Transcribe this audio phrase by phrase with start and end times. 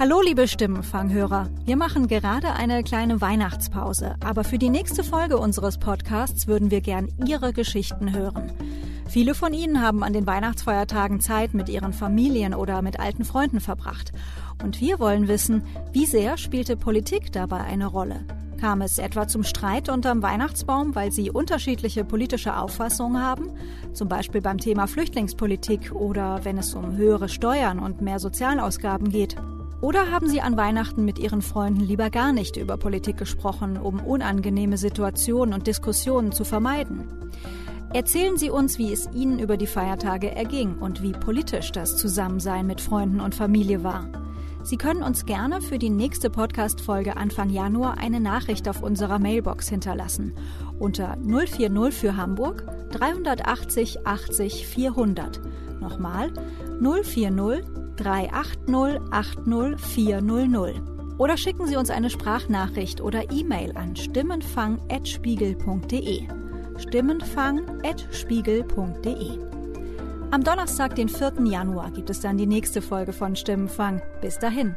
[0.00, 5.76] Hallo liebe Stimmenfanghörer, wir machen gerade eine kleine Weihnachtspause, aber für die nächste Folge unseres
[5.76, 8.50] Podcasts würden wir gern Ihre Geschichten hören.
[9.10, 13.60] Viele von Ihnen haben an den Weihnachtsfeiertagen Zeit mit ihren Familien oder mit alten Freunden
[13.60, 14.12] verbracht.
[14.64, 18.24] Und wir wollen wissen, wie sehr spielte Politik dabei eine Rolle?
[18.58, 23.50] Kam es etwa zum Streit unterm Weihnachtsbaum, weil Sie unterschiedliche politische Auffassungen haben?
[23.92, 29.36] Zum Beispiel beim Thema Flüchtlingspolitik oder wenn es um höhere Steuern und mehr Sozialausgaben geht?
[29.80, 34.00] Oder haben Sie an Weihnachten mit Ihren Freunden lieber gar nicht über Politik gesprochen, um
[34.00, 37.08] unangenehme Situationen und Diskussionen zu vermeiden?
[37.92, 42.66] Erzählen Sie uns, wie es Ihnen über die Feiertage erging und wie politisch das Zusammensein
[42.66, 44.06] mit Freunden und Familie war.
[44.62, 49.70] Sie können uns gerne für die nächste Podcast-Folge Anfang Januar eine Nachricht auf unserer Mailbox
[49.70, 50.34] hinterlassen.
[50.78, 55.40] Unter 040 für Hamburg 380 80 400.
[55.80, 56.30] Nochmal
[56.80, 60.80] 040 380 80 400.
[61.18, 66.22] Oder schicken Sie uns eine Sprachnachricht oder E-Mail an stimmenfang.spiegel.de.
[66.78, 69.38] Stimmenfang.spiegel.de.
[70.30, 71.32] Am Donnerstag, den 4.
[71.44, 74.00] Januar, gibt es dann die nächste Folge von Stimmenfang.
[74.22, 74.76] Bis dahin.